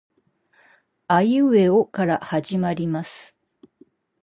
[1.07, 3.35] あいうえおから始まります